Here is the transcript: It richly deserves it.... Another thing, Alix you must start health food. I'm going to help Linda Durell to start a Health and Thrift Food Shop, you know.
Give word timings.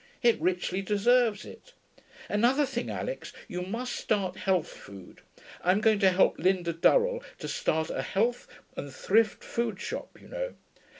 It 0.23 0.41
richly 0.41 0.81
deserves 0.81 1.45
it.... 1.45 1.73
Another 2.27 2.65
thing, 2.65 2.89
Alix 2.89 3.33
you 3.47 3.61
must 3.61 3.95
start 3.95 4.35
health 4.35 4.67
food. 4.69 5.21
I'm 5.63 5.79
going 5.79 5.99
to 5.99 6.09
help 6.09 6.39
Linda 6.39 6.73
Durell 6.73 7.21
to 7.37 7.47
start 7.47 7.91
a 7.91 8.01
Health 8.01 8.47
and 8.75 8.91
Thrift 8.91 9.43
Food 9.43 9.79
Shop, 9.79 10.19
you 10.19 10.27
know. 10.27 10.55